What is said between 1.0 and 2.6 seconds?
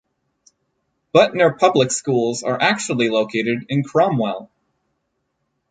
Butner Public Schools are